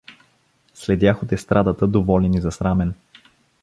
Следях 0.73 1.23
от 1.23 1.31
естрадата 1.31 1.87
доволен 1.87 2.33
и 2.33 2.41
засрамен. 2.41 2.93